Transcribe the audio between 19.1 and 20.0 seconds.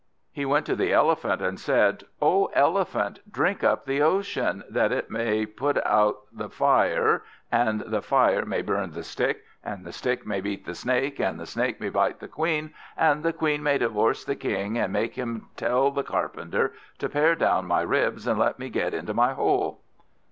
my hole."